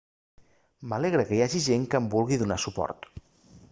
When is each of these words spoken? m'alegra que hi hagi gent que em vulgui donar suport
m'alegra 0.93 1.27
que 1.29 1.39
hi 1.39 1.43
hagi 1.47 1.63
gent 1.69 1.87
que 1.93 2.03
em 2.05 2.11
vulgui 2.17 2.43
donar 2.45 2.63
suport 2.69 3.11